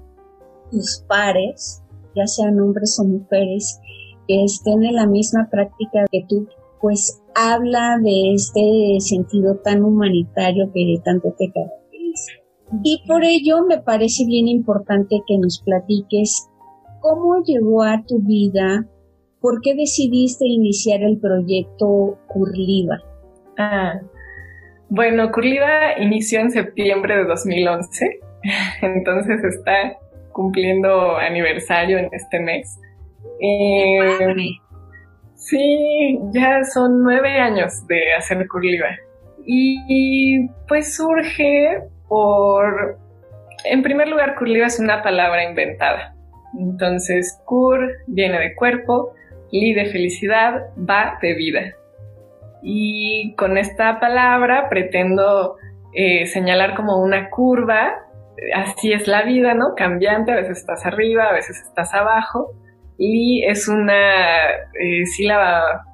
[0.71, 1.83] tus pares,
[2.15, 3.81] ya sean hombres o mujeres,
[4.29, 6.47] que estén en la misma práctica que tú,
[6.81, 12.33] pues habla de este sentido tan humanitario que tanto te caracteriza.
[12.85, 16.49] Y por ello me parece bien importante que nos platiques
[17.01, 18.87] cómo llegó a tu vida,
[19.41, 22.99] por qué decidiste iniciar el proyecto Curliva.
[23.57, 24.01] Ah,
[24.91, 28.21] bueno, Curliva inició en septiembre de 2011,
[28.83, 29.99] entonces está
[30.33, 32.79] cumpliendo aniversario en este mes.
[33.41, 34.35] Eh,
[35.35, 38.89] sí, ya son nueve años de hacer curliva.
[39.45, 42.99] Y pues surge por,
[43.65, 46.15] en primer lugar, curliva es una palabra inventada.
[46.59, 49.13] Entonces, cur viene de cuerpo,
[49.51, 51.61] li de felicidad, va de vida.
[52.63, 55.57] Y con esta palabra pretendo
[55.95, 57.95] eh, señalar como una curva,
[58.55, 59.75] así es la vida, ¿no?
[59.77, 62.53] Cambiante, a veces estás arriba, a veces estás abajo,
[62.99, 65.85] Li es una eh, sílaba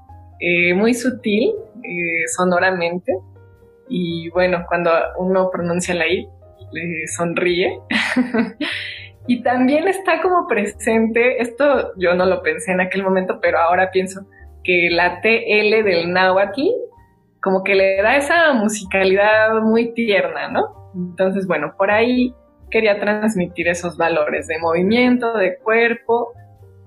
[0.40, 3.12] eh, muy sutil eh, sonoramente
[3.88, 6.26] y bueno, cuando uno pronuncia la I,
[6.72, 7.78] le sonríe.
[9.26, 13.90] y también está como presente, esto yo no lo pensé en aquel momento, pero ahora
[13.90, 14.26] pienso
[14.62, 16.62] que la TL del náhuatl
[17.44, 20.90] como que le da esa musicalidad muy tierna, ¿no?
[20.94, 22.34] Entonces, bueno, por ahí
[22.70, 26.32] quería transmitir esos valores de movimiento, de cuerpo,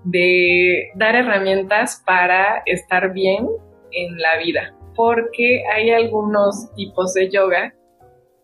[0.10, 3.48] de dar herramientas para estar bien
[3.92, 7.74] en la vida, porque hay algunos tipos de yoga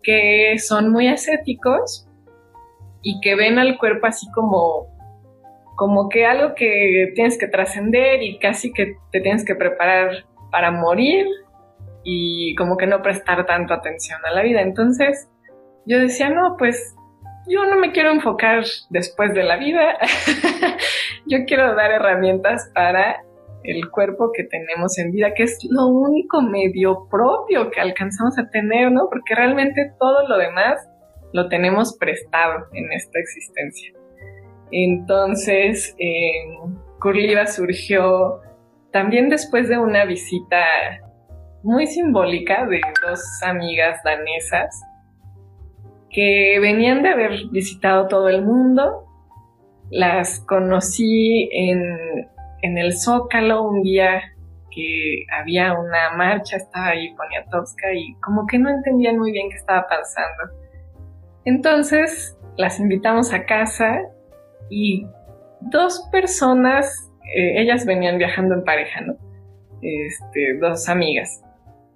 [0.01, 2.07] que son muy ascéticos
[3.01, 4.91] y que ven al cuerpo así como
[5.75, 10.69] como que algo que tienes que trascender y casi que te tienes que preparar para
[10.69, 11.25] morir
[12.03, 14.61] y como que no prestar tanto atención a la vida.
[14.61, 15.29] Entonces
[15.87, 16.95] yo decía, no, pues
[17.47, 19.97] yo no me quiero enfocar después de la vida,
[21.27, 23.23] yo quiero dar herramientas para
[23.63, 28.49] el cuerpo que tenemos en vida, que es lo único medio propio que alcanzamos a
[28.49, 29.07] tener, ¿no?
[29.09, 30.85] Porque realmente todo lo demás
[31.31, 33.93] lo tenemos prestado en esta existencia.
[34.71, 36.45] Entonces, eh,
[36.99, 38.41] Curliva surgió
[38.91, 40.63] también después de una visita
[41.63, 44.81] muy simbólica de dos amigas danesas
[46.13, 49.05] que venían de haber visitado todo el mundo.
[49.89, 51.81] Las conocí en,
[52.61, 54.21] en el Zócalo un día
[54.71, 59.57] que había una marcha, estaba ahí Poniatowska y como que no entendían muy bien qué
[59.57, 60.55] estaba pasando.
[61.45, 64.01] Entonces las invitamos a casa
[64.69, 65.05] y
[65.61, 69.15] dos personas, eh, ellas venían viajando en pareja, ¿no?
[69.81, 71.43] Este, dos amigas.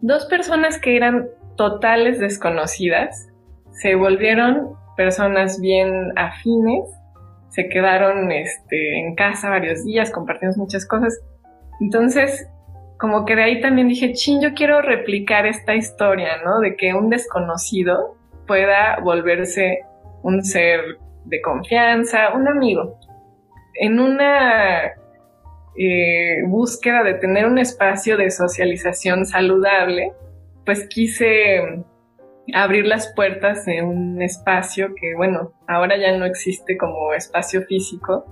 [0.02, 3.27] Dos personas que eran totales desconocidas
[3.82, 6.90] se volvieron personas bien afines,
[7.50, 11.20] se quedaron este, en casa varios días, compartimos muchas cosas.
[11.80, 12.48] Entonces,
[12.98, 16.60] como que de ahí también dije, chin, yo quiero replicar esta historia, ¿no?
[16.60, 18.16] De que un desconocido
[18.48, 19.82] pueda volverse
[20.24, 20.82] un ser
[21.26, 23.00] de confianza, un amigo.
[23.76, 24.94] En una
[25.78, 30.14] eh, búsqueda de tener un espacio de socialización saludable,
[30.66, 31.84] pues quise
[32.54, 38.26] abrir las puertas de un espacio que, bueno, ahora ya no existe como espacio físico,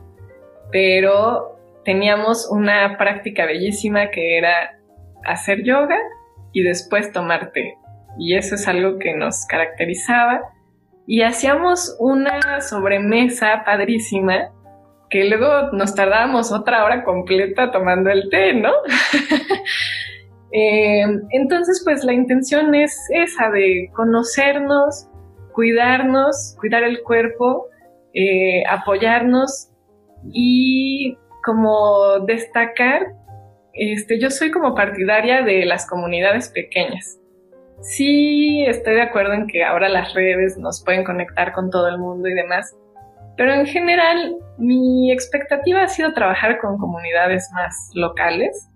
[0.72, 4.80] pero teníamos una práctica bellísima que era
[5.24, 5.97] hacer yoga
[6.53, 7.78] y después tomar té
[8.18, 10.41] y eso es algo que nos caracterizaba.
[11.07, 14.49] Y hacíamos una sobremesa padrísima
[15.09, 18.72] que luego nos tardábamos otra hora completa tomando el té, ¿no?
[20.58, 25.10] Em, entonces, pues la intención es esa de conocernos,
[25.51, 27.68] cuidarnos, cuidar el cuerpo,
[28.14, 29.70] eh, apoyarnos
[30.32, 33.01] y como destacar,
[33.74, 37.20] este, yo soy como partidaria de las comunidades pequeñas.
[37.82, 41.97] Sí, estoy de acuerdo en que ahora las redes nos pueden conectar con todo el
[41.97, 42.74] mundo y demás,
[43.36, 48.70] pero en general mi expectativa ha sido trabajar con comunidades más locales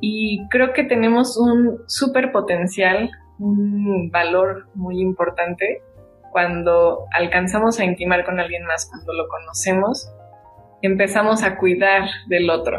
[0.00, 5.82] y creo que tenemos un súper potencial, un valor muy importante
[6.30, 10.10] cuando alcanzamos a intimar con alguien más, cuando lo conocemos,
[10.82, 12.78] empezamos a cuidar del otro.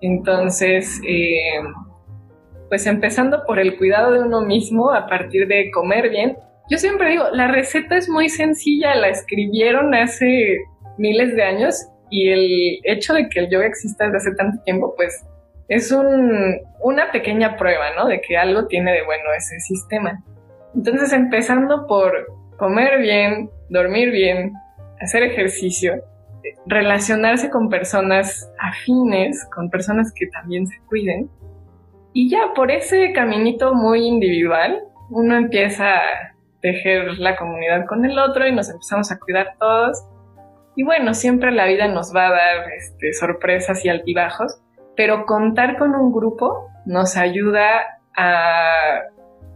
[0.00, 1.60] Entonces, eh,
[2.68, 6.36] pues empezando por el cuidado de uno mismo a partir de comer bien.
[6.70, 10.56] Yo siempre digo, la receta es muy sencilla, la escribieron hace
[10.96, 14.94] miles de años y el hecho de que el yoga exista desde hace tanto tiempo,
[14.96, 15.24] pues
[15.70, 18.06] es una pequeña prueba, ¿no?
[18.06, 20.22] De que algo tiene de bueno ese sistema.
[20.74, 22.12] Entonces, empezando por
[22.58, 24.52] comer bien, dormir bien,
[25.00, 26.02] hacer ejercicio,
[26.66, 31.30] relacionarse con personas afines, con personas que también se cuiden,
[32.12, 38.18] y ya por ese caminito muy individual, uno empieza a tejer la comunidad con el
[38.18, 40.04] otro y nos empezamos a cuidar todos.
[40.74, 44.60] Y bueno, siempre la vida nos va a dar este, sorpresas y altibajos,
[45.00, 47.64] pero contar con un grupo nos ayuda
[48.14, 49.00] a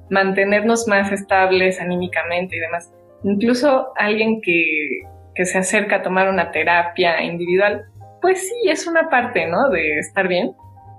[0.08, 2.90] mantenernos más estables anímicamente y demás.
[3.24, 5.02] Incluso alguien que,
[5.34, 7.84] que se acerca a tomar una terapia individual,
[8.22, 9.68] pues sí, es una parte, ¿no?
[9.68, 10.52] De estar bien,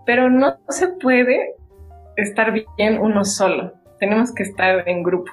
[0.06, 1.56] pero no se puede
[2.16, 5.32] estar bien uno solo, tenemos que estar en grupo.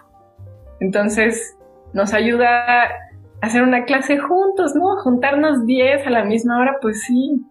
[0.80, 1.54] Entonces,
[1.92, 2.88] nos ayuda a
[3.42, 4.96] hacer una clase juntos, ¿no?
[5.02, 7.44] Juntarnos 10 a la misma hora, pues sí,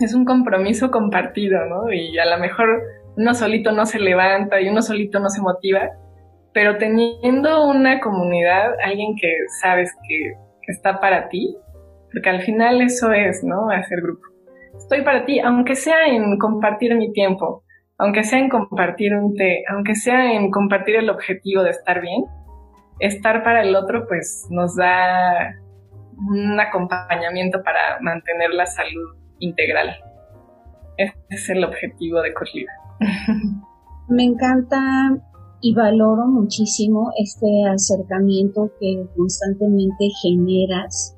[0.00, 1.92] es un compromiso compartido, ¿no?
[1.92, 2.82] Y a lo mejor
[3.16, 5.90] uno solito no se levanta y uno solito no se motiva,
[6.52, 10.34] pero teniendo una comunidad, alguien que sabes que,
[10.66, 11.54] está para ti,
[12.10, 13.68] porque al final eso es, ¿no?
[13.70, 14.34] Hacer grupo
[14.78, 17.62] estoy para ti, aunque sea en compartir mi tiempo,
[17.98, 22.24] aunque sea en compartir un té, aunque sea en compartir el objetivo de estar bien,
[22.98, 25.54] estar para el otro pues nos da
[26.16, 29.96] un acompañamiento para mantener la salud integral.
[30.96, 32.72] Ese es el objetivo de Corlida.
[34.08, 34.80] Me encanta
[35.60, 41.16] y valoro muchísimo este acercamiento que constantemente generas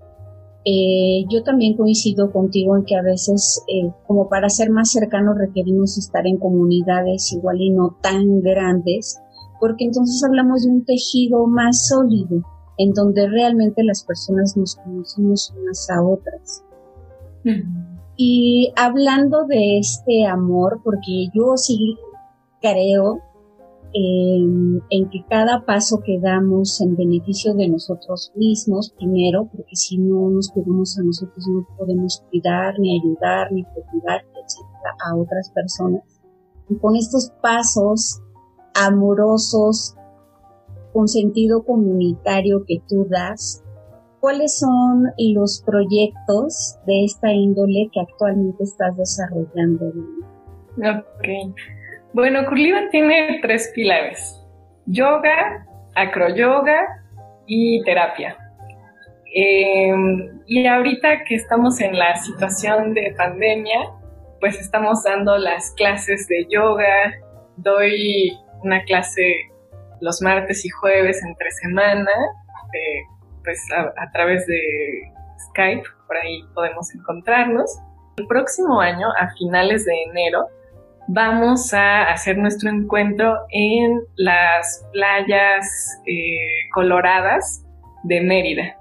[0.68, 5.38] eh, yo también coincido contigo en que a veces, eh, como para ser más cercanos,
[5.38, 9.16] requerimos estar en comunidades igual y no tan grandes,
[9.60, 12.42] porque entonces hablamos de un tejido más sólido,
[12.78, 16.64] en donde realmente las personas nos conocemos unas a otras.
[18.16, 21.96] Y hablando de este amor, porque yo sí
[22.60, 23.20] creo
[23.92, 30.30] en, que cada paso que damos en beneficio de nosotros mismos, primero, porque si no
[30.30, 36.02] nos cuidamos a nosotros no podemos cuidar, ni ayudar, ni procurar, etcétera, a otras personas.
[36.68, 38.20] Y con estos pasos
[38.74, 39.94] amorosos,
[40.92, 43.62] con sentido comunitario que tú das,
[44.26, 49.86] ¿cuáles son los proyectos de esta índole que actualmente estás desarrollando?
[50.78, 51.54] Ok.
[52.12, 54.44] Bueno, Curliva tiene tres pilares.
[54.86, 55.64] Yoga,
[55.94, 57.04] acroyoga
[57.46, 58.36] y terapia.
[59.32, 63.92] Em, y ahorita que estamos en la situación de pandemia,
[64.40, 67.14] pues estamos dando las clases de yoga.
[67.58, 69.22] Doy una clase
[70.00, 72.10] los martes y jueves entre semana,
[73.46, 74.60] pues a, través de
[75.50, 77.78] Skype, por ahí podemos encontrarnos.
[78.16, 80.48] El próximo año, a finales de enero,
[81.06, 87.64] vamos a hacer nuestro encuentro en las playas eh, coloradas
[88.02, 88.76] de Mérida.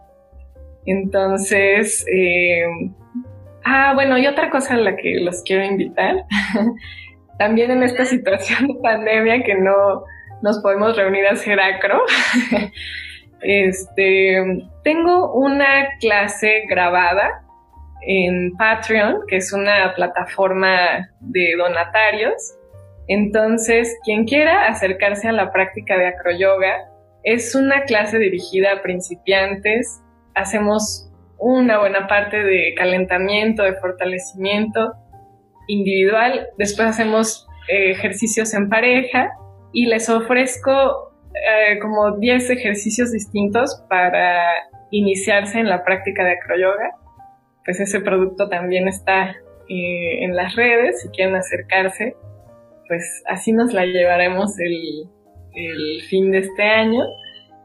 [0.88, 2.66] Entonces, eh,
[3.66, 6.26] ah, bueno, y otra cosa a la que los quiero invitar,
[7.38, 10.03] también en esta situación de pandemia que no
[10.41, 12.01] nos podemos reunir a hacer acro,
[13.45, 17.43] este, tengo una clase grabada
[18.01, 22.33] en Patreon, que es una plataforma de donatarios.
[23.07, 26.89] Entonces, quien quiera acercarse a la práctica de acroyoga,
[27.23, 30.01] es una clase dirigida a principiantes.
[30.33, 34.93] Hacemos una buena parte de calentamiento, de fortalecimiento
[35.67, 36.47] individual.
[36.57, 39.31] Después hacemos eh, ejercicios en pareja
[39.71, 44.45] y les ofrezco eh, como 10 ejercicios distintos para
[44.91, 46.91] iniciarse en la práctica de acroyoga
[47.65, 49.31] pues ese producto también está
[49.67, 52.15] eh, en las redes, si quieren acercarse,
[52.88, 55.09] pues así nos la llevaremos el,
[56.09, 57.03] fin de este año.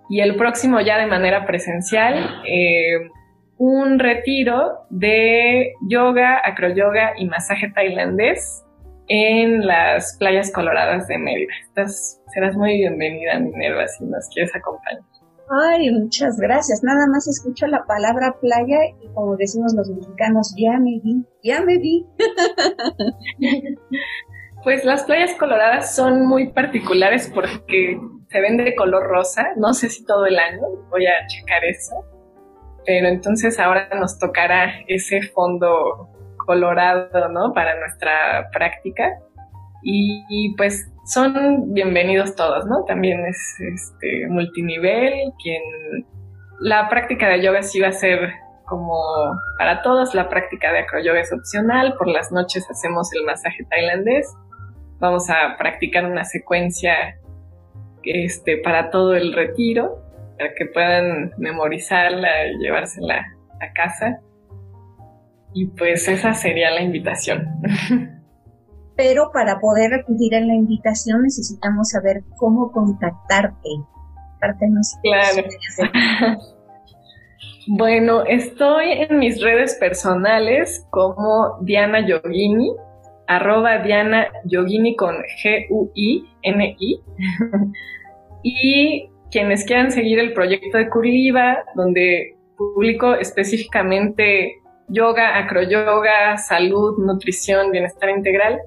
[0.09, 3.09] Y el próximo ya de manera presencial, eh,
[3.59, 8.65] un retiro de yoga, acroyoga y masaje tailandés
[9.11, 11.53] en las playas coloradas de Mérida.
[11.67, 15.03] Estás, serás muy bienvenida, Minerva, si nos quieres acompañar.
[15.51, 16.85] Ay, muchas gracias.
[16.85, 21.61] Nada más escucho la palabra playa y como decimos los mexicanos, ya me vi, ya
[21.61, 22.07] me vi.
[24.63, 27.99] Pues las playas coloradas son muy particulares porque
[28.29, 31.95] se ven de color rosa, no sé si todo el año, voy a checar eso,
[32.85, 36.11] pero entonces ahora nos tocará ese fondo
[36.51, 37.53] colorado, ¿no?
[37.53, 39.05] Para nuestra práctica.
[39.85, 42.85] Y, pues son bienvenidos todos, ¿no?
[42.87, 43.39] También es
[43.73, 45.63] este multinivel, quien
[46.59, 48.33] la práctica de yoga sí va a ser
[48.67, 48.97] como
[49.59, 54.27] para todos, la práctica de acroyoga es opcional, por las noches hacemos el masaje tailandés,
[54.99, 57.17] vamos a practicar una secuencia
[58.03, 60.03] este, para todo el retiro,
[60.37, 63.25] para que puedan memorizarla y llevársela
[63.61, 64.21] a casa.
[65.53, 67.47] Y pues esa sería la invitación.
[69.01, 73.71] pero para poder acudir a la invitación necesitamos saber cómo contactarte.
[75.03, 75.49] Claro.
[77.67, 82.73] bueno, estoy en mis redes personales como Diana Yogini,
[83.27, 87.01] arroba Diana Yogini con G-U-I-N-I.
[88.43, 94.60] y quienes quieran seguir el proyecto de Curliva, donde publico específicamente
[94.91, 98.61] yoga, acroyoga, salud, nutrición, bienestar integral,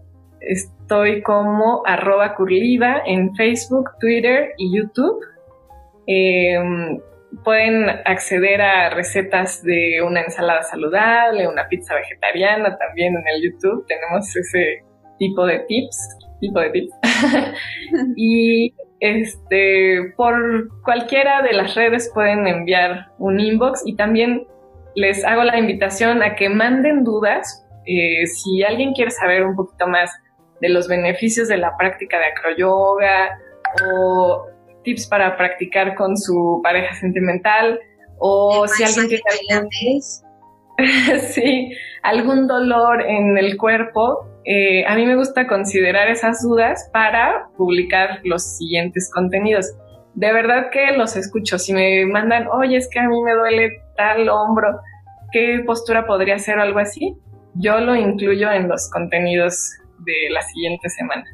[0.43, 5.17] Estoy como arroba curliva en Facebook, Twitter y YouTube.
[6.05, 6.99] Em,
[7.45, 13.85] pueden acceder a recetas de una ensalada saludable, una pizza vegetariana también en el YouTube.
[13.87, 14.83] Tenemos ese
[15.17, 16.93] tipo de tips, tipo de tips.
[18.17, 20.35] y este, por
[20.83, 24.45] cualquiera de las redes pueden enviar un inbox y también
[24.95, 27.65] les hago la invitación a que manden dudas.
[27.85, 30.11] Eh, si alguien quiere saber un poquito más
[30.61, 33.37] de los beneficios de la práctica de acroyoga
[33.85, 34.45] o
[34.83, 37.79] tips para practicar con su pareja sentimental
[38.19, 39.99] o si alguien tiene
[41.33, 41.71] sí,
[42.01, 48.21] algún dolor en el cuerpo, eh, a mí me gusta considerar esas dudas para publicar
[48.23, 49.75] los siguientes contenidos.
[50.15, 51.59] De verdad que los escucho.
[51.59, 54.79] Si me mandan, oye, es que a mí me duele tal hombro,
[55.31, 57.17] ¿qué postura podría ser algo así?
[57.55, 61.25] Yo lo incluyo en los contenidos de la siguiente semana.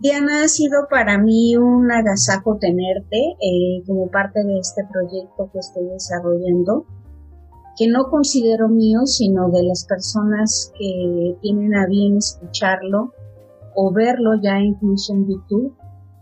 [0.00, 5.58] Diana, ha sido para mí un agasajo tenerte eh, como parte de este proyecto que
[5.58, 6.84] estoy desarrollando.
[7.76, 13.12] que no considero mío, sino de las personas que tienen a bien escucharlo
[13.74, 15.76] o verlo ya incluso en YouTube,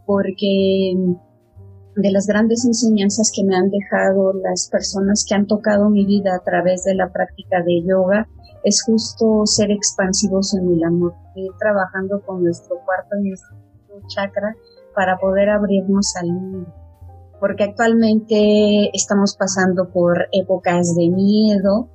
[0.07, 0.95] porque
[1.97, 6.35] de las grandes enseñanzas que me han dejado las personas que han tocado mi vida
[6.35, 8.29] a través de la práctica de yoga
[8.65, 13.57] es justo ser expansivos en el amor, ir trabajando con nuestro cuarto y nuestro
[14.07, 14.57] chakra
[14.95, 16.75] para poder abrirnos al mundo.
[17.41, 21.89] Porque actualmente estamos pasando por épocas de miedo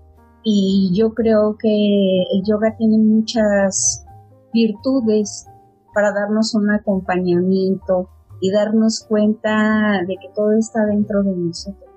[0.43, 4.05] y yo creo que el yoga tiene muchas
[4.53, 5.47] virtudes
[5.93, 8.09] para darnos un acompañamiento
[8.41, 11.89] y darnos cuenta de que todo está dentro de nosotros.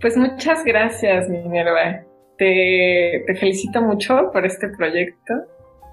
[0.00, 2.02] Pues muchas gracias, Minerva.
[2.38, 5.34] Te, te felicito mucho por este proyecto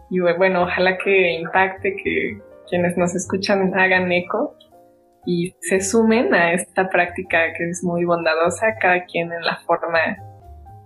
[0.09, 4.55] y bueno, ojalá que impacte, que quienes nos escuchan hagan eco
[5.25, 9.99] y se sumen a esta práctica que es muy bondadosa, cada quien en la forma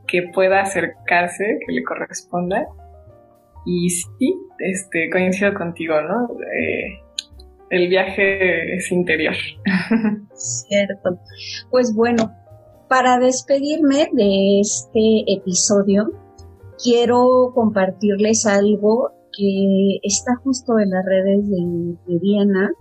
[0.07, 2.65] que pueda acercarse, que le corresponda.
[3.67, 6.27] Y sí, este, coincido contigo, ¿no?
[6.41, 6.99] Eh,
[7.71, 9.33] el viaje es interior.
[10.33, 11.19] Cierto.
[11.71, 12.31] Pues bueno,
[12.89, 16.11] para despedirme de este episodio,
[16.83, 22.71] quiero compartirles algo que está justo en las redes de, Diana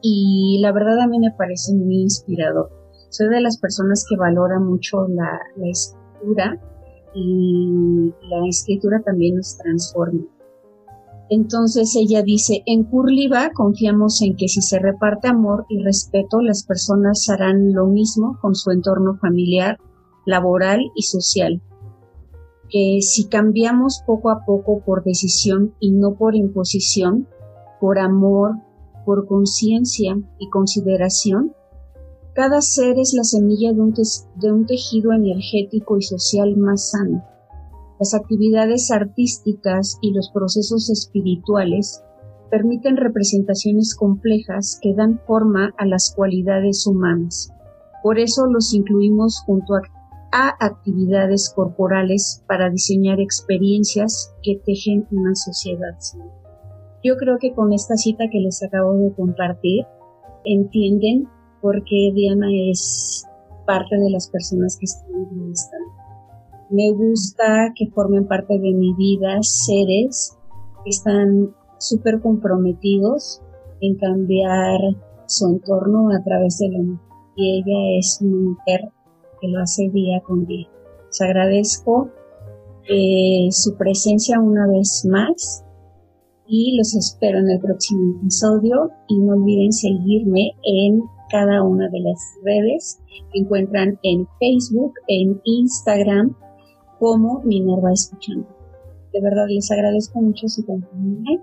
[0.00, 2.70] y la verdad a mí me parece muy inspirador.
[3.10, 6.60] Soy de las personas que valora mucho la, la escritura
[7.14, 10.22] y la escritura también nos transforma.
[11.30, 16.64] Entonces ella dice, en Curliva confiamos en que si se reparte amor y respeto, las
[16.64, 19.78] personas harán lo mismo con su entorno familiar,
[20.24, 21.60] laboral y social.
[22.70, 27.28] Que si cambiamos poco a poco por decisión y no por imposición,
[27.78, 28.56] por amor,
[29.04, 31.54] por conciencia y consideración,
[32.34, 37.22] cada ser es la semilla de un, de un tejido energético y social más sano
[37.98, 42.02] las actividades artísticas y los procesos espirituales
[42.50, 47.52] permiten representaciones complejas que dan forma a las cualidades humanas.
[48.02, 49.82] Por eso los incluimos junto a,
[50.60, 55.96] actividades corporales para diseñar experiencias que tejen una sociedad
[57.02, 59.86] Yo creo que con esta cita que les acabo de compartir,
[60.44, 61.28] entienden
[61.62, 63.24] por qué Diana es
[63.66, 65.76] parte de las personas que están en esta
[66.70, 70.36] me gusta que formen parte de mi vida seres
[70.84, 73.40] que están súper comprometidos
[73.80, 74.80] en cambiar
[75.26, 77.08] su entorno a través de la mujer.
[77.36, 78.80] Y ella es una mujer
[79.40, 80.68] que lo hace día con día.
[81.06, 82.10] Les agradezco
[82.88, 85.64] eh, su presencia una vez más
[86.46, 92.00] y los espero en el próximo episodio y no olviden seguirme en cada una de
[92.00, 92.98] las redes
[93.32, 96.34] que encuentran en Facebook, en Instagram,
[96.98, 98.48] como Minerva escuchando.
[99.12, 101.42] De verdad les agradezco mucho su compañía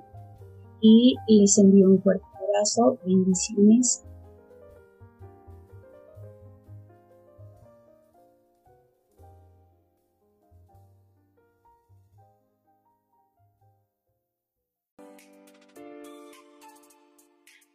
[0.82, 4.06] y les envío un fuerte abrazo, bendiciones.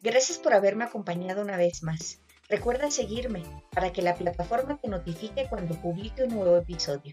[0.02, 2.20] Gracias por haberme acompañado una vez más.
[2.48, 7.12] Recuerda seguirme para que la plataforma te notifique cuando publique un nuevo episodio.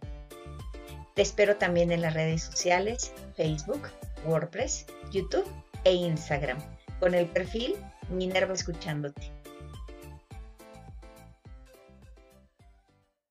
[1.18, 3.90] Te espero también en las redes sociales, Facebook,
[4.28, 5.48] WordPress, YouTube
[5.84, 6.60] e Instagram,
[7.00, 7.74] con el perfil
[8.12, 9.32] Minerva Escuchándote.